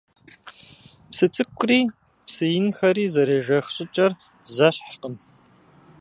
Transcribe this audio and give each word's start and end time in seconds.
Псы 1.09 1.25
цӀыкӀури 1.33 1.79
псы 2.25 2.45
инхэри 2.57 3.05
зэрежэх 3.13 3.65
щӀыкӀэр 3.75 4.11
зэщхькъым. 4.55 5.15